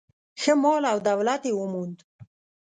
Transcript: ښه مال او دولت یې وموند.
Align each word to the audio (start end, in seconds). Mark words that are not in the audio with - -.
ښه 0.41 0.53
مال 0.61 0.83
او 0.91 0.97
دولت 1.09 1.41
یې 1.47 1.53
وموند. 1.55 1.97